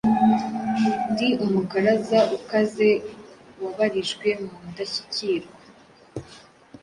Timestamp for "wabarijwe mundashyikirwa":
3.61-5.55